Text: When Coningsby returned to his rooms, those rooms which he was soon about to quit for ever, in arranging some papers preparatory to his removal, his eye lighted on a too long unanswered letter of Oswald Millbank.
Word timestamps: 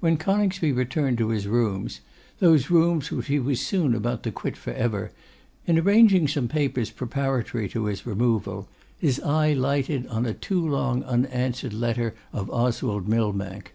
When 0.00 0.16
Coningsby 0.16 0.72
returned 0.72 1.18
to 1.18 1.28
his 1.28 1.46
rooms, 1.46 2.00
those 2.40 2.68
rooms 2.68 3.12
which 3.12 3.28
he 3.28 3.38
was 3.38 3.60
soon 3.60 3.94
about 3.94 4.24
to 4.24 4.32
quit 4.32 4.56
for 4.56 4.72
ever, 4.72 5.12
in 5.68 5.78
arranging 5.78 6.26
some 6.26 6.48
papers 6.48 6.90
preparatory 6.90 7.68
to 7.68 7.84
his 7.84 8.04
removal, 8.04 8.66
his 8.98 9.20
eye 9.20 9.52
lighted 9.52 10.08
on 10.08 10.26
a 10.26 10.34
too 10.34 10.66
long 10.68 11.04
unanswered 11.04 11.74
letter 11.74 12.16
of 12.32 12.50
Oswald 12.50 13.06
Millbank. 13.06 13.72